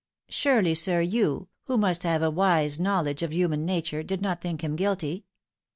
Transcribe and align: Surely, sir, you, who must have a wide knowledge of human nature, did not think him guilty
Surely, 0.29 0.73
sir, 0.73 0.99
you, 0.99 1.47
who 1.65 1.77
must 1.77 2.01
have 2.01 2.23
a 2.23 2.31
wide 2.31 2.79
knowledge 2.79 3.21
of 3.21 3.31
human 3.31 3.67
nature, 3.67 4.01
did 4.01 4.19
not 4.19 4.41
think 4.41 4.63
him 4.63 4.75
guilty 4.75 5.25